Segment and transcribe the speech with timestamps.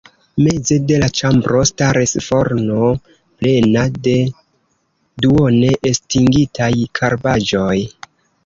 [0.45, 2.87] Meze de la ĉambro staris forno
[3.43, 4.15] plena de
[5.27, 7.81] duone estingitaj karbaĵoj.